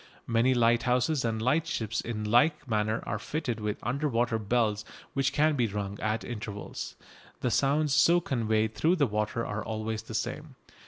Many 0.25 0.55
lighthouses 0.55 1.23
and 1.23 1.39
lightships 1.39 2.01
in 2.01 2.23
like 2.23 2.67
manner 2.67 3.03
are 3.05 3.19
fitted 3.19 3.59
with 3.59 3.77
under 3.83 4.09
water 4.09 4.39
bells 4.39 4.83
which 5.13 5.31
can 5.31 5.55
be 5.55 5.67
rung 5.67 5.99
at 5.99 6.23
intervals. 6.23 6.95
The 7.41 7.51
sounds 7.51 7.93
so 7.93 8.19
conveyed 8.19 8.73
through 8.73 8.95
the 8.95 9.05
water 9.05 9.45
are 9.45 9.63
always 9.63 10.01
the 10.01 10.15
same. 10.15 10.55